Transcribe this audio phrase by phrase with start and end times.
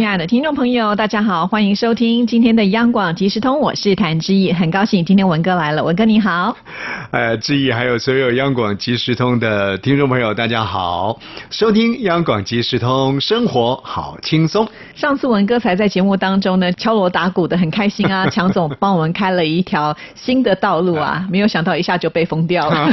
[0.00, 6.56] 亲爱的听众朋友，大家好，欢迎收听今天的央广即时通，我是谭志毅，很高兴今天文哥来了，文哥你好。
[7.10, 14.66] 呃，志毅还有所有央广即时通的听众朋友，大家好，收听央广即时通，生活好轻松。
[14.94, 22.90] 上次文哥才在节目当中呢，敲锣打鼓的 很开心啊，强总帮我们开了一条新的道路啊， 没有想到一下就被封掉了。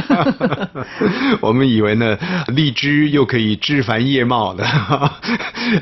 [1.40, 2.18] 我们以为呢，
[2.48, 4.66] 荔枝又可以枝繁叶茂的，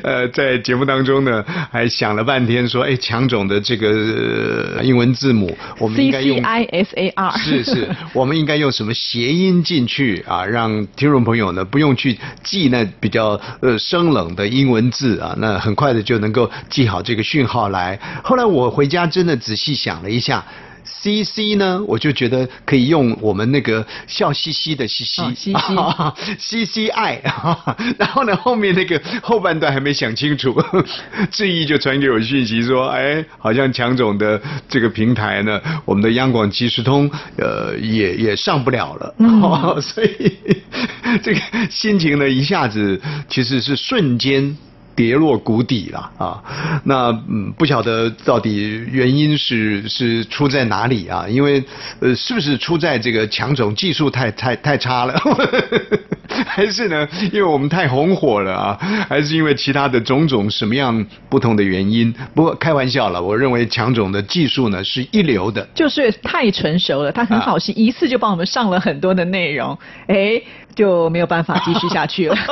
[0.03, 17.99] 呃，在节目当中呢，还想了半天说，哎，强总的这个英文字母，我们应该用 C C I S A R， 是是，我们应该用什么谐音进去啊，让听众朋友呢不用去记那比较呃生冷的英文字啊，那很快的就能够记好这个讯号来。
[18.23, 20.43] 后来我回家真的仔细想了一下。
[20.87, 25.57] C C 呢，我就觉得可以用我们那个笑嘻嘻的嘻嘻， 嘻嘻。
[26.39, 27.21] C C I，
[27.99, 30.55] 然后呢后面那个后半段还没想清楚，
[31.29, 40.37] 志毅就传给我讯息说，哎，好像强总的这个平台呢，我们的央广即时通，呃，也也上不了了，所以
[41.21, 42.99] 这个心情呢一下子
[43.29, 44.57] 其实是瞬间。
[44.97, 46.43] 跌落谷底了啊！
[46.83, 51.27] 那嗯，不晓得到底原因是是出在哪里啊？
[51.29, 51.63] 因为
[51.99, 55.13] 呃，是不是出在这个强总技术太太太差了？
[56.47, 58.77] 还是呢，因为我们太红火了啊？
[59.07, 62.11] 还是因为其他的种种什么样不同的原因？
[62.33, 70.41] 不过开玩笑了，我认为强总的技术呢是一流的，就是太成熟了，他很好是，一次就帮我们上了很多的内容，哎。
[70.77, 72.35] 就没有办法继续下去了。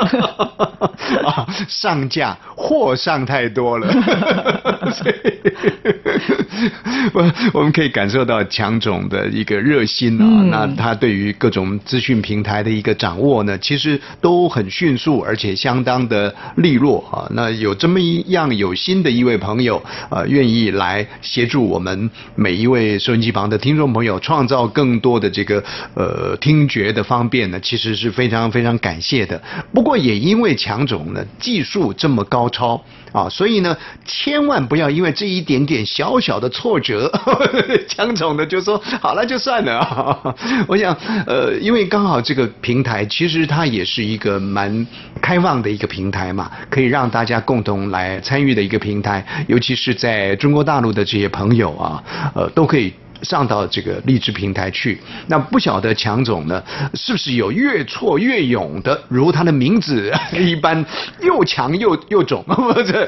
[1.24, 3.88] 啊上架货上太多了，
[7.14, 10.26] 我我们可以感受到强总的一个热心啊。
[10.50, 17.28] 那他对于各种资讯平台的一个掌握呢，其实都很迅速，而且相当的利落啊。
[17.32, 28.15] 那有这么一样有心的一位朋友啊，愿意来协助我们每一位收音机旁的听众朋友，创造更多的这个呃听觉的方便呢，其实是。
[28.16, 29.40] 非常非常感谢的，
[29.74, 32.82] 不过也因为强总呢技术这么高超
[33.12, 37.12] 啊，所以呢千万不要因为这一点点小小的挫折，
[37.90, 40.36] 强总呢就说好了就算了啊。
[40.68, 40.96] 我想
[41.28, 44.88] 呃，因为刚好这个平台其实它也是一个蛮
[45.22, 52.04] 开放的一个平台嘛，可以让大家共同来参与的一个平台，尤其是在中国大陆的这些朋友啊，
[52.34, 52.94] 呃都可以。
[53.22, 56.62] 上到这个励志平台去，那不晓得强总呢，
[56.94, 60.86] 是不是有越挫越勇的，如他的名字 一般，
[61.22, 63.08] 又强又又肿， 或者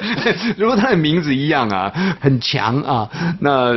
[0.57, 3.09] 如他的名字一样啊，很强啊，
[3.41, 3.73] 那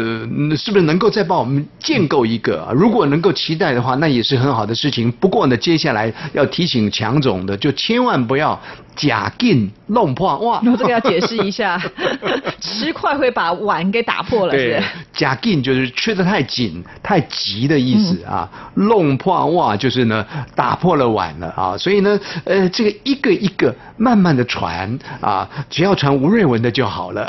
[0.57, 2.69] 是不是能够再帮我们建构一个？
[2.75, 5.11] 如果能够期待的话，那也是很好的事情。
[5.13, 8.61] 不过呢，接下来要提醒强总的，就千万不要。
[8.97, 10.61] 假劲弄破哇！
[10.63, 11.81] 那这个要解释一下，
[12.61, 14.53] 吃快会把碗给打破了。
[14.53, 14.83] 对，
[15.15, 18.47] 假劲就是缺得太紧、太急的意思啊。
[18.75, 21.75] 弄破哇，就是呢打破了碗了啊。
[21.79, 27.27] 所以呢，呃，这个一个一个慢慢的传啊，只要传吴瑞文的就好了。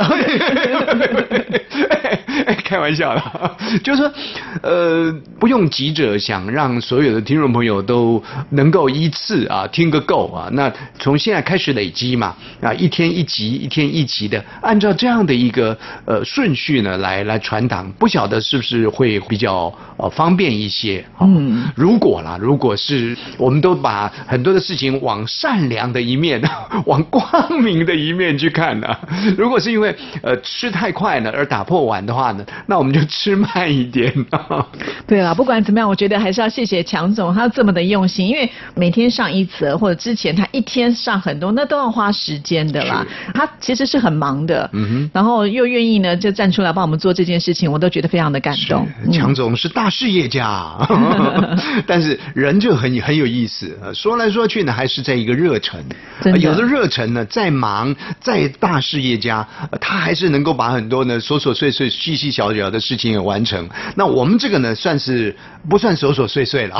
[2.63, 4.11] 开玩笑了， 就是说，
[4.61, 10.49] 呃，不用急着想让所有的听众朋友都能够一次啊听个够啊。
[10.53, 21.03] 那从现在开始累积嘛，啊，一天一集，一天一集的，按照这样的一个呃顺序呢来来传达，不晓得是不是会比较呃方便一些。
[21.19, 26.41] 嗯，如果啦，如果是我们都把很多的事情往善良的一面、
[26.85, 27.23] 往光
[27.61, 28.87] 明的一面去看呢，
[29.37, 32.45] 如果是因为呃吃太快呢而打破碗的话呢？
[32.67, 34.13] 那我们就吃慢一点。
[35.07, 38.27] 对了，不管怎么样，我觉得还是要谢谢强总，他这么的用心。
[38.27, 43.03] 因为每天上一则，或者之前他一天上很多，那都要花时间的啦。
[43.33, 45.09] 他其实是很忙的，嗯哼。
[45.13, 48.87] 然后又愿意呢，就站出来帮我们做这件事情，我都觉得非常的感动。
[49.11, 50.77] 强总是大事业家，
[51.87, 53.77] 但是人就很很有意思。
[53.93, 55.83] 说来说去呢，还是在一个热忱。
[56.39, 59.47] 有的热忱呢，再忙再大事业家，
[59.79, 62.51] 他还是能够把很多呢琐琐碎碎、细细小。
[62.51, 65.33] 小的事情也完成，那我们这个呢，算是
[65.69, 66.77] 不算琐琐碎碎了？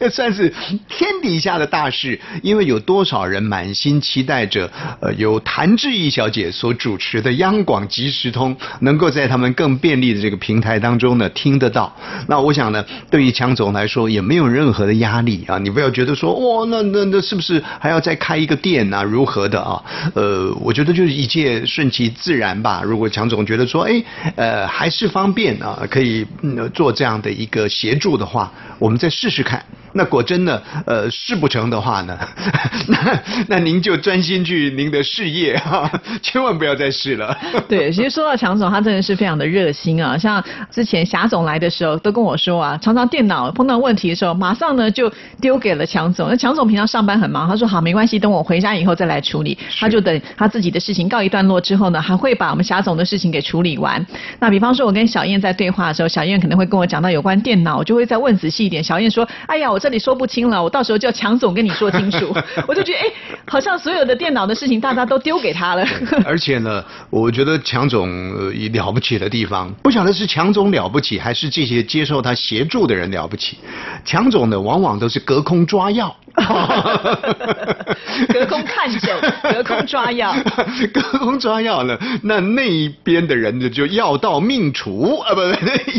[0.00, 0.52] 这 算是
[0.88, 4.70] 天底下的大事，因为有多少人满心期待着，
[5.00, 11.94] 呃，由谭志毅小姐所主持的央广即时通，能够在他们更便利的这个平台当中呢听得到。
[12.28, 19.02] 那我想呢，对于强总来说也没有任何的压力啊，你不要觉得说哇，那那那是不是还要再开一个店啊？
[19.02, 19.82] 如何的啊？
[20.14, 22.80] 呃，我觉得就是一切顺其自然吧。
[22.82, 24.02] 如果强总觉得说，哎，
[24.36, 26.26] 呃，还是方便啊，可以
[26.72, 29.64] 做这样的一个协助的话，我们再试试看。
[29.94, 32.18] 那果真呢，呃，事不成的话呢，
[32.88, 35.90] 那那您就专心去您的事业哈，
[36.22, 37.36] 千万不要再试了。
[37.68, 40.16] 对，其实说到强总，他真的是非常的热心啊。
[40.16, 45.12] 像之前霞总来的时候，都跟我说啊，常常电脑碰到问题的时候，马上呢就
[45.42, 46.26] 丢给了强总。
[46.30, 49.58] 那强总平常上班很忙，他说好没关系，等我回家以后再来处理。
[49.78, 54.04] 他就等他自己的事情告一段落之后呢，还会把我们霞总的事情给处理完。
[54.40, 58.82] 那比方说，我跟小燕在对话的时候，小燕可能会跟我讲到有关电脑，我就会再问仔细一点。
[58.82, 62.32] 小燕说：“哎呀，我。”这里说不清了，我到时候叫强总跟你说清楚。
[62.68, 63.12] 我就觉得，哎，
[63.48, 65.84] 好像所有的电脑的事情，大家都丢给他了。
[66.24, 73.58] 而且呢，我觉得强总呃了不起的地方，不晓得是强总了不起，还是这些接受他协助的人了不起。
[74.04, 76.14] 强总呢，往往都是隔空抓药。
[78.32, 80.34] 隔空看诊，隔空抓药，
[80.92, 81.98] 隔空抓药呢？
[82.22, 85.46] 那那一边的人呢，就要到命除 啊，不不，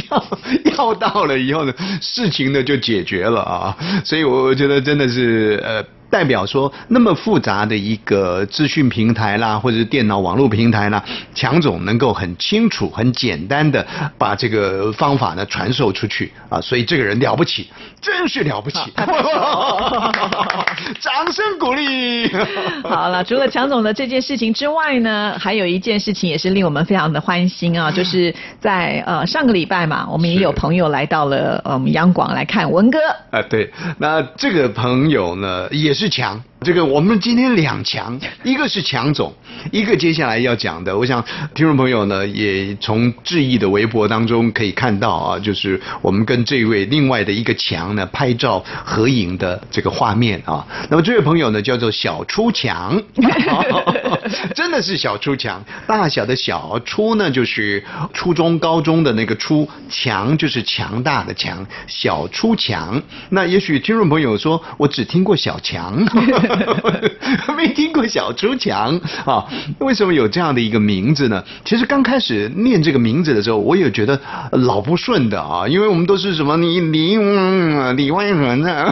[0.09, 0.23] 药
[0.77, 3.77] 药到了以后呢，事情呢就解决了啊。
[4.03, 5.83] 所以我觉得真的是呃。
[6.13, 13.83] 代表说那么复杂的一个资讯平台啦，或者是电脑网络平台啦，强总能够很清楚、很简单的
[14.15, 17.67] 把这个方法呢传授出去啊，所以这个人了不起，
[17.99, 18.77] 真是了不起！
[21.01, 22.31] 掌声鼓励。
[22.87, 32.99] 好了，除了强总的这件事情之外呢，还有一件事情也是令我们非常的欢心啊， 就是在呃上个礼拜嘛，我们也有朋友来到了我们央广来看文哥。
[33.31, 33.67] 啊，对，
[33.97, 36.02] 那这个朋友呢也是。
[36.03, 36.43] 志强。
[36.63, 39.33] 这个我们今天两强， 一个是强总，
[39.71, 41.23] 一个接下来要讲的，我想
[41.53, 50.65] 听众朋友呢也从志毅的微博当中可以看到啊，就是我们跟这位另外的一个强呢拍照合影的这个画面啊。
[50.89, 53.01] 那么这位朋友呢叫做小初强，
[54.55, 57.83] 真的是小初强，大小的小初呢就是
[58.13, 63.01] 初中高中的那个初，强就是强大的强，小初强。
[63.29, 66.01] 那也许听众朋友说我只听过小强。
[67.55, 69.45] 没听过小猪强啊？
[69.79, 71.43] 为什么有这样的一个名字呢？
[71.63, 74.19] 其实刚开始念这个名字的时候，我也觉得
[74.51, 77.17] 老不顺的啊，因为我们都是什么李李
[77.95, 78.91] 李万恒啊，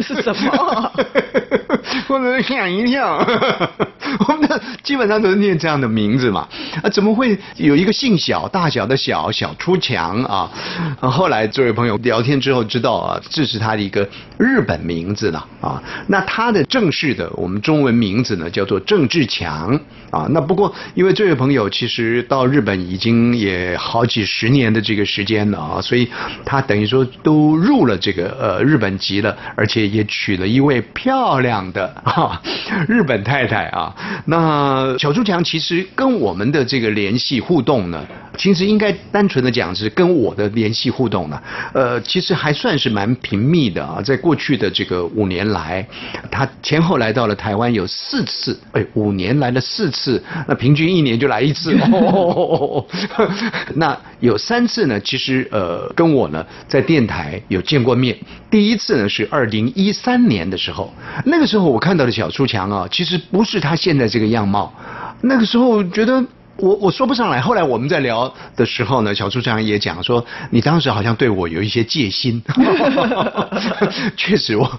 [0.00, 0.92] 是 什么？
[2.08, 3.18] 或者吓一跳，
[4.28, 6.48] 我们的基本上都是念这样的名字嘛。
[6.82, 10.50] 啊，怎么会有一个姓小大小的小小出强啊？
[11.00, 14.08] 后来这位朋友聊天之后知道啊，这是他的一个
[14.38, 15.82] 日本名字了啊。
[16.06, 19.78] 那他的正式的我们中文名字呢，叫做郑志强
[20.10, 20.26] 啊。
[20.30, 26.08] 那不过因为这位朋友其实到日本已经也好几十年的这个时间了啊，所以
[26.44, 31.86] 他等于说都入了这个呃日本籍了，而且也娶了一位漂亮的。
[32.04, 32.40] 哈，
[32.88, 33.94] 日本太太啊，
[34.24, 38.04] 那小朱强其实跟我们的这个联系互动呢，
[38.36, 41.42] 其实应该单纯的讲是跟我的联系互动呢，
[41.72, 44.00] 呃，其实还算是蛮频密的啊。
[44.02, 45.86] 在过去的这个五年来，
[46.30, 51.74] 他前后来到了台湾有四次，哎，五年来了四次，那平均一年就来一次。
[51.90, 52.84] 哦
[53.74, 58.16] 那有三次呢，其实呃，跟我呢在电台有见过面。
[58.50, 60.92] 第一次呢是二零一三年的时候，
[61.24, 64.72] 那个时候我看到的小初强啊，其实不是他现在这个样貌。
[65.22, 66.24] 那个时候觉得。
[66.58, 67.40] 我我说不上来。
[67.40, 72.42] 后来我们在聊的时候呢，小朱这样也讲说，你当时好像对我有一些戒心。
[74.16, 74.70] 确实，我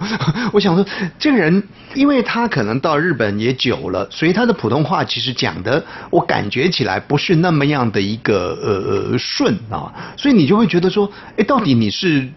[0.53, 0.86] 我想说，
[1.19, 1.62] 这个人，
[1.97, 9.91] 因为他可能到日本也久了，所以他的普通话其实讲的，我感觉起来不是那么样的一个呃呃顺啊。
[10.15, 12.27] 所以你就会觉得说，哎，到底你是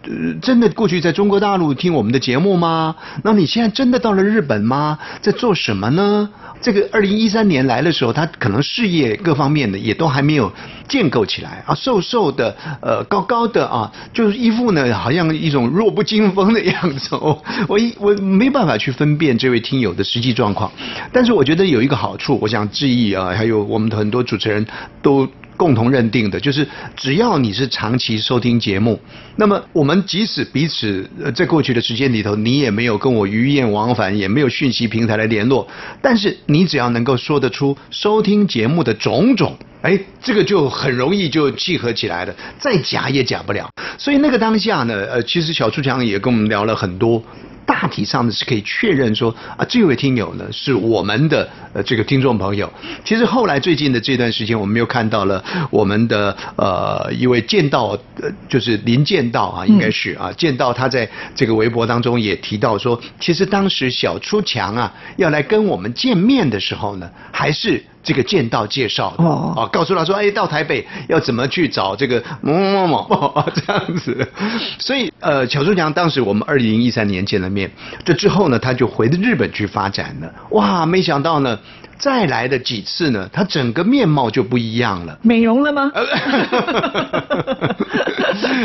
[0.41, 2.97] 真的过去在中国大陆听我们的节目吗？
[3.23, 4.99] 那你现在真的到了日本吗？
[5.21, 6.31] 在做什么呢？
[6.63, 10.53] 这个二零一三年来的时候，他可能事业各方面的也都还没有
[10.87, 17.43] 建构起来啊，瘦瘦的，呃，高高的啊，就是一副呢，好像一种弱不禁风的样子哦。
[17.67, 20.73] 我我我没办法去分辨这位听友的实际状况，
[21.13, 24.65] 但是我觉得有一个好处，我想致意啊，还有我们很多主持人
[25.03, 25.29] 都。
[25.61, 26.67] 共同认定的就是，
[26.97, 28.99] 只要你是长期收听节目，
[29.37, 35.69] 那么我们即使彼此在过去的时间里头，你也没有跟我鱼雁往返，也没有讯息平台来联络，
[36.01, 43.69] 但是你只要能够说得出收听节目的种种，哎，这个就很容易就契合起来了，再假也假不了。
[43.99, 47.23] 所以那个当下呢，呃，其实小初强也跟我们聊了很多。
[47.67, 52.71] 大体上呢是可以确认说啊，这位听友呢是我们的呃这个听众朋友。
[53.05, 67.83] 其实后来最近的这段时间，我们又看到了我们的呃一位剑道，呃就是林剑道啊，应该是啊，剑道他在这个微博当中也提到说，其实当时小出强啊要来跟我们见面的时候呢，还是。
[68.03, 74.27] 这个剑道介绍哦，哦，告诉他说，哎，到台北要怎么去找这个某某某某 这样子，
[74.79, 77.71] 所以呃，乔书强当时我们二零一三年见了面，
[78.05, 80.33] 这之后呢，他就回日本去发展了。
[80.51, 81.59] 哇，没想到呢，
[81.99, 85.93] 再来的几次呢，他整个面貌就不一样了，美容了吗？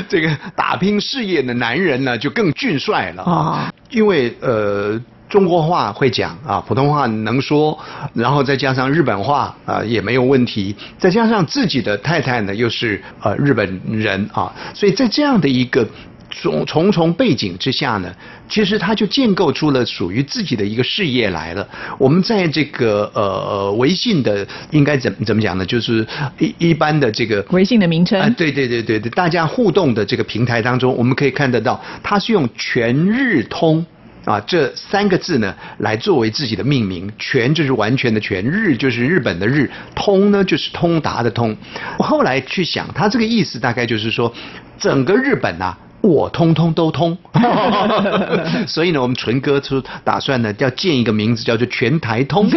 [0.08, 4.98] 这个打拼事业的男人呢，就更俊帅了啊，因为呃。
[5.27, 7.77] 中国话会讲啊，普通话能说，
[8.13, 15.86] 然后再加上日本话啊也没有问题，再加上自己的太太呢又是呃日本人啊，所以在这样的一个
[16.29, 18.13] 重重重背景之下呢，
[18.48, 21.67] 其实他就建构出了属于自己的一个事业来了。
[21.98, 25.65] 我们在这个呃微信的应该怎怎么讲呢？
[25.65, 26.05] 就是
[26.38, 33.84] 一一般的这个微信的名称，对对对对对，大家互动的这个平台当中，我们可以看得到，它是用全日通。
[34.25, 41.55] 啊，这三个字呢，来作为自己的命名，全就是完全的全，日就是日本的日，通呢就是通达的通。
[41.98, 44.34] 我后来去想，他这个意思大概就是说，
[44.77, 45.77] 整个日本啊。
[46.01, 47.17] 我通通都通，
[48.67, 52.48] 所以呢，我们纯哥就打算呢，要建一个名字叫做全台通。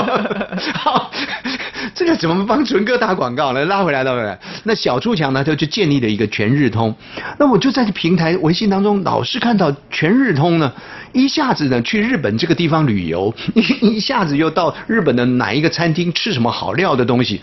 [0.72, 1.10] 好，
[1.94, 3.62] 这个怎么帮纯哥打广告呢？
[3.66, 4.38] 拉回来，拉回来。
[4.62, 6.94] 那小出强呢，他就建立了一个全日通。
[7.38, 10.72] 那我就在这平台微信当中，老是看到全日通呢，
[11.16, 13.34] 一下子呢去日本这个地方旅游，
[13.80, 17.40] 一下子又到日本的哪一个餐厅吃什么好料的东西。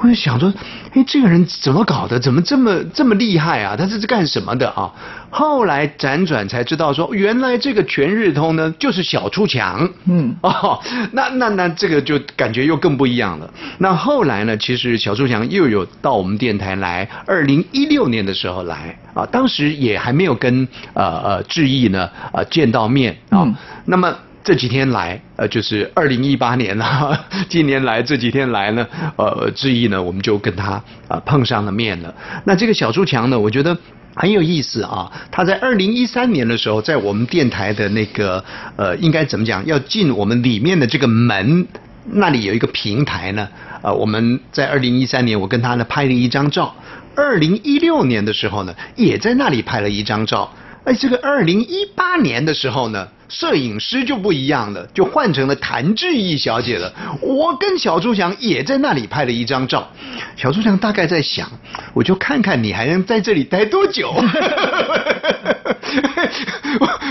[0.00, 0.54] 我就想说，
[0.94, 2.20] 哎，这个人怎么搞的？
[2.20, 3.74] 怎么这么这么厉害啊？
[3.76, 4.88] 他这是干什么的啊？
[5.30, 9.90] 后来辗转才知道，说原来这个全日通呢，就是小出强。
[10.06, 13.52] 嗯， 哦，那那那这个就感觉又更不一样了。
[13.78, 23.46] 那后来呢，其实小出强又有到我们电台来，二零一六年的时候来啊，当时也还没有跟呃呃志毅呢呃见到面啊。
[23.84, 24.16] 那么。
[24.44, 27.26] 这几天来，呃，就是二零一八年了。
[27.50, 28.86] 近年来这几天来呢，
[29.16, 32.14] 呃，志毅呢，我们就跟他啊碰上了面了。
[32.46, 33.76] 那这个小朱强呢，我觉得
[34.14, 35.12] 很有意思啊。
[35.30, 38.42] 他在二零一三年的时候，在我们电台的那个
[38.76, 39.66] 呃，应该怎么讲？
[39.66, 41.66] 要进我们里面的这个门，
[42.06, 43.46] 那里有一个平台呢。
[43.82, 46.74] 呃，我们在二零一三年，我跟他呢拍了一张照。
[47.14, 50.50] 二零一六年的时候呢，也在那里拍了一张照。
[50.88, 53.06] 哎，这个二零一八年的时候呢。
[53.28, 56.92] 摄影师就不一样了，就换成了谭志毅小姐了。
[57.20, 59.88] 我跟小朱强也在那里拍了一张照。
[60.36, 61.50] 小朱强大概在想，
[61.92, 64.14] 我就看看你还能在这里待多久。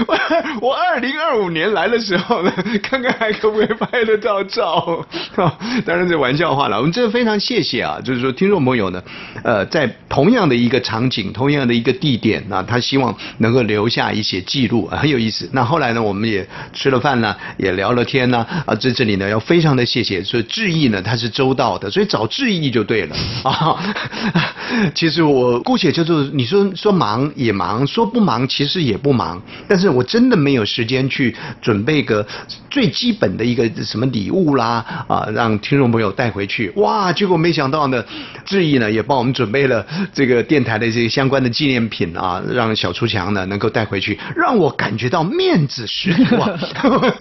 [0.08, 0.16] 我
[0.62, 2.52] 我二零二五年来的时候呢，
[2.84, 5.04] 看看还可不可以拍得到照。
[5.86, 6.78] 当然这玩笑话了。
[6.78, 9.02] 我们真的非常谢谢啊，就是说听众朋友呢，
[9.44, 15.50] 呃，在同样的一个场景、同样的一个地点啊，他希望能够留下一些记录，很有意思。
[15.52, 16.07] 那后来呢？
[16.08, 23.78] 我们也吃了饭呢，也聊了天呢，啊，在这里呢要非常的谢谢，所以志毅呢他是周到的，所以找志毅就对了啊。
[24.94, 32.26] 其实我姑且就是你说说忙也忙，说不忙其实也不忙，但是我真的没有时间去准备个
[32.70, 36.72] 最基本的一个什么礼物啦啊，让听众朋友带回去。
[36.76, 38.04] 哇，结果没想到呢，
[38.46, 45.88] 志毅呢也帮我们准备了这个电台的这些相关的纪念品啊，让小出强呢能够带回去，让我感觉到面子。
[46.00, 46.56] 十万，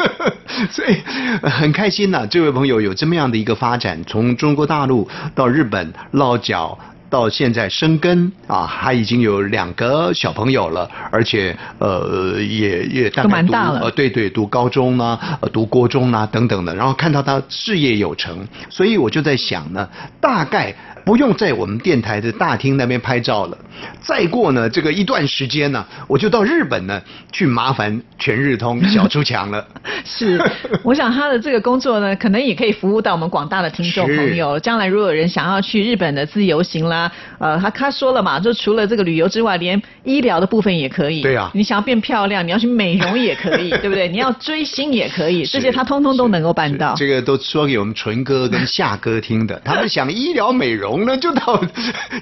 [0.69, 0.99] 所以
[1.43, 2.27] 很开心呐！
[2.29, 6.79] 这位朋友有这么样的一个发展，从中国大陆到日本落脚，
[7.09, 15.19] 到现在生根啊，他已经有两个小朋友了，而且呃也也大概读呃对对读高中呢，
[15.55, 19.89] 读国中啊等等的，然后看到他事业有成，所以我就在想呢，
[20.21, 20.75] 大概。
[21.07, 23.57] 不用在我们电台的大厅那边拍照了。
[24.01, 29.65] 再过呢，这个一段时间呢，我就到日本呢去麻烦全日通小朱强了。
[30.05, 30.43] 是，
[30.83, 34.59] 我想他的这个工作呢，可能也可以服务到我们广大的听众朋友。
[34.59, 41.23] 将来如果有人想要去日本的自由行啦，呃，他他说了嘛，就除了这个旅游之外，连医疗的部分也可以。
[41.23, 41.53] 对啊。
[41.55, 44.09] 你想要变漂亮，你要去美容也可以， 对不对？
[44.09, 46.95] 你要追星也可以，这些他通通都能够办到。
[46.97, 50.96] 这个都说给我们纯哥跟夏哥听的，他们想医疗美容。
[51.05, 51.61] 那就到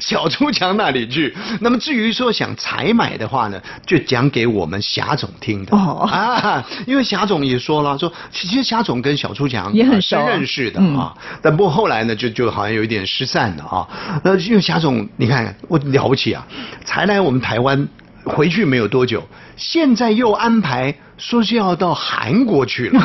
[0.01, 1.35] 小朱强那里去。
[1.61, 11.15] 那么至于说想采买的话呢，就讲给我们霞总听的哦啊，因为霞总也说了，说其实霞总跟小朱强也很熟认识的啊。
[11.43, 13.87] 但不过后来呢，就就好像有一点失散了啊。
[14.25, 16.47] 那因为霞总，你看我了不起啊，
[16.85, 17.89] 才来我们台湾
[18.25, 19.23] 回去没有多久，
[19.57, 23.01] 现在又安排说是要到韩国去了，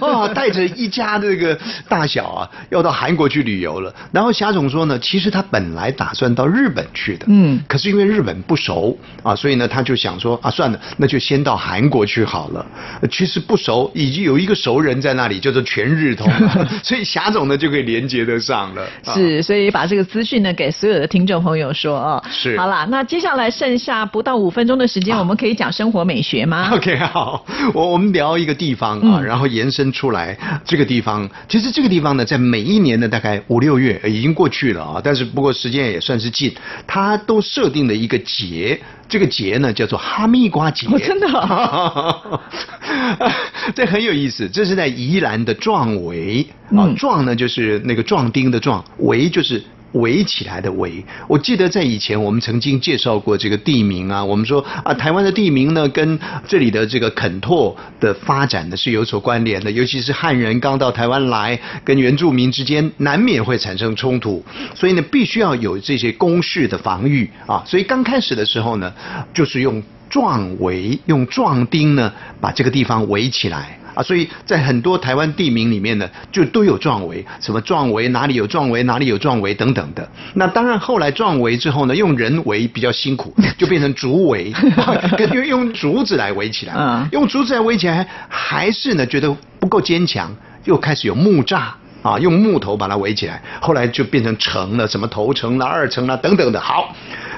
[0.00, 3.94] 啊， 带着一家这个大小啊，要到韩国去旅游了。
[4.12, 12.64] 然后霞总说呢，其实他本来打算到日本去的，嗯，可是因为日本不熟啊，所以呢，他就想说啊，算了，那就先到韩国去好了。
[13.10, 16.30] 其实不熟，已经有一个熟人在那里，叫做全日通，
[16.84, 18.86] 所以霞总呢就可以连接得上了。
[19.14, 22.22] 是，所以把这个资讯呢给所有的听众朋友说哦。
[22.30, 27.44] 是，好啦，那接下来剩下不到五分钟的时间，我们可以讲生活美学吗？OK，好。
[27.72, 36.54] 我我们聊一个地方啊，然后延伸出来这个地方，其实这个地方呢，在每一年的大概五六月已经过去了啊，但是不过时间也算是近，
[36.86, 40.86] 它都设定了一个节，这个节呢叫做哈密瓜节。
[40.98, 42.30] 真的，
[43.74, 49.62] 这很有意思，这是在宜兰的壮围啊，壮呢就是那个壮丁的壮，围就是。
[49.94, 68.92] 围起来的围，我记得在以前我们曾经介绍过这个地名啊，我们说啊，台湾的地名呢跟这里的这个垦拓的发展呢是有所关联的，尤其是汉人刚到台湾来，跟原住民之间难免会产生冲突，所以呢必须要有这些工事的防御啊，所以刚开始的时候呢，
[69.32, 73.78] 就是用壮围，用壮丁呢把这个地方围起来。
[73.94, 80.08] 啊，所以在很多台湾地名里面呢，就都有壮围，什么壮围哪里有壮围，哪里有壮围等等的。
[80.34, 84.52] 那当然后来壮围之后呢，用人围比较辛苦，就变成竹围，
[85.32, 86.74] 用用竹子来围起来。
[86.76, 90.34] 嗯，用竹子来围起来，还是呢觉得不够坚强，
[90.64, 91.62] 又开始有木栅
[92.02, 93.40] 啊，用木头把它围起来。
[93.60, 96.60] 后来就变成城了，什么头城啦、二城啦等等的。
[96.60, 96.94] 好，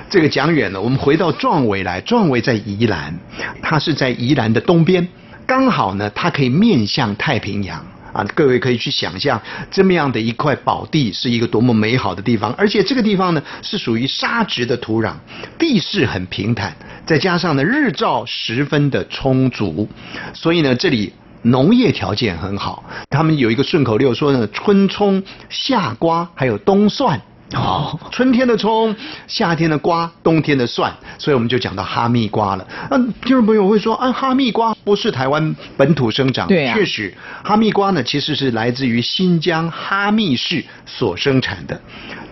[0.09, 2.01] 这个讲远了，我们回到壮围来。
[2.01, 3.15] 壮围在宜兰，
[3.63, 5.07] 它是在宜兰的东边。
[5.47, 7.79] 刚好呢，它可以面向太平洋
[8.13, 8.25] 啊！
[8.35, 15.13] 各位可以去想象这么样的一块宝地是一个多么美好的地方，而且这个地方呢是属于沙质的土壤，
[15.57, 16.77] 地势很平坦，
[17.07, 19.89] 再加上呢日照十分的充足，
[20.35, 21.13] 所以呢这里
[21.43, 22.83] 农业条件很好。
[23.09, 27.21] 他们有一个顺口溜说呢：春葱、夏瓜，还有冬蒜。
[27.53, 28.95] 哦，春天的葱，
[29.29, 32.67] 夏天的瓜，冬天的蒜，所以我们就讲到哈密瓜了。
[32.91, 41.81] 那听众朋友会说，啊，哈密瓜不是台湾本土生长，对，确实，哈密瓜呢其实是来自于新疆哈密市所生产的，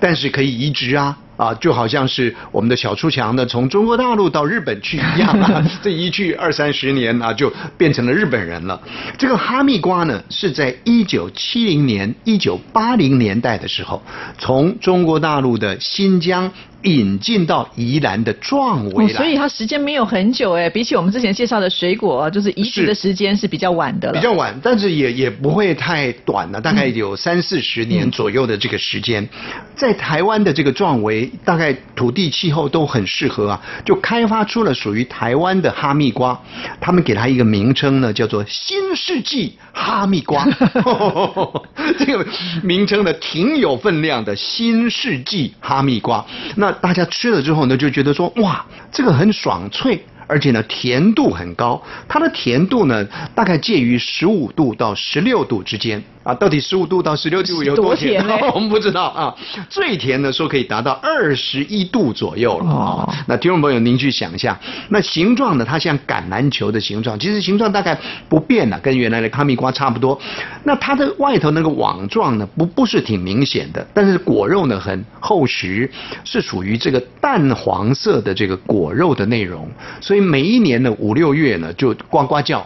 [0.01, 1.17] 但是可以移植啊。
[1.37, 8.81] 啊，就好像是我们的小出墙呢，从中国大陆到日本去一样啊， 这一去二三十年啊，就变成了日本人了。
[9.19, 14.03] 这个哈密瓜呢，是在一九七零年、一九八零年代的时候，
[14.39, 16.53] 从中国大陆的新疆。
[16.85, 24.15] 引进到宜兰的壮围所以它时间没有很久哎，比起我们之前介绍的水果，就是移植的时间是比较晚的了。
[24.15, 29.29] 比较晚，但是也也不会太短了，大概有三四十年左右的这个时间。
[29.75, 36.41] 在台湾的这个壮围，大概土地气候都很适合啊，就开发出了属于台湾的哈密瓜。
[36.81, 40.47] 他们给它一个名称呢，叫做新世纪哈密瓜。
[41.99, 42.27] 这个
[42.63, 46.25] 名称呢，挺有分量的，新世纪哈密瓜。
[46.57, 50.05] 那大家吃了之后呢，就觉得说哇，这个很爽脆。
[50.27, 56.35] 而且呢，甜度很高，它的甜度呢，大概介于十五度到十六度之间啊。
[56.35, 58.25] 到底十五度到十六度有多甜？
[58.55, 59.35] 我们不知道啊。
[59.69, 63.15] 最甜的说可以达到二十一度左右了啊。
[63.29, 64.59] 那听众朋友，您去想一下，
[64.89, 67.99] 那形状呢，它像橄榄球的形状，其实形状大概
[68.31, 70.19] 不变了，跟原来的哈密瓜差不多。
[70.63, 75.91] 那它的外头那个网状呢，不不是挺明显的，但是果肉呢很厚实，
[76.25, 79.69] 是属于这个淡黄色的这个果肉的内容，
[80.01, 80.15] 所以。
[80.15, 82.65] 所以每一年的五六月呢，就呱呱叫，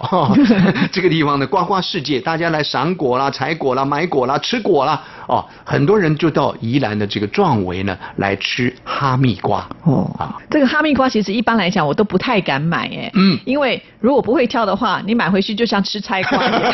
[0.93, 9.69] 这个地方的呱呱世界，大家来赏果啦、采果啦、买果啦、吃果啦，哦，很多人就到宜兰的这个壮围呢来吃哈密瓜。
[9.85, 16.73] 哦，啊，这个哈密瓜其实一般来讲我都不太敢买，哎，嗯，因为如果不会挑的话，你买回去就像吃菜瓜一样。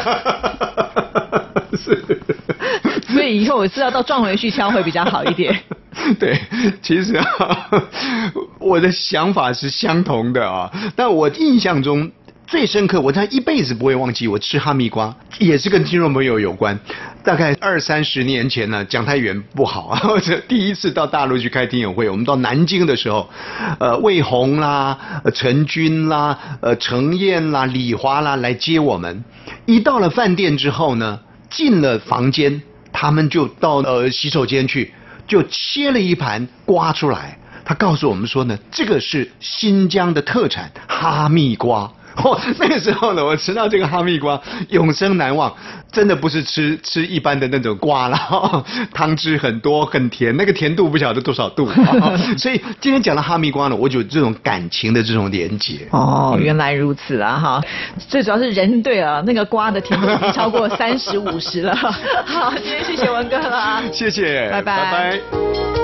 [1.76, 2.04] 是，
[3.08, 5.58] 所以以后我是要到壮围去挑会比较好一点。
[6.18, 6.38] 对，
[6.82, 7.26] 其实啊，
[8.58, 10.70] 我的想法是相同的啊。
[10.94, 12.10] 但我印象中
[12.46, 16.78] 最深刻，我他一辈子不会忘记，我吃哈密瓜也是跟听众朋友有关。
[17.24, 20.00] 大概二三十年前呢，讲太远不好啊。
[20.46, 23.28] 第一次到大陆去开听友会，我们到南京的时候，
[23.78, 24.98] 呃，魏红啦、
[25.32, 29.24] 陈军啦、呃，程燕啦、李华啦来接我们。
[29.64, 32.60] 一到了饭店之后呢，进了房间，
[32.92, 34.92] 他们就到呃洗手间去。
[35.26, 41.90] 就切了一盘瓜出来，他告诉我们说呢，这个是新疆的特产哈密瓜。
[42.22, 45.52] 哦，那个时候呢，我吃到这个哈密瓜，永生难忘。
[45.92, 51.68] 真的不是吃吃一般的那种瓜了，汤汁很多很甜，那个甜度不晓得多少度。
[52.36, 55.86] 所以今天讲到哈密瓜呢，我就这种感情的这种连结。
[55.90, 57.38] 哦，原来如此啊！
[57.38, 57.60] 哈，
[58.08, 61.74] 最主要是人对啊，那个瓜的甜度已经超过三十五十了。
[62.26, 65.83] 好，今天谢谢文哥了，谢谢，拜拜。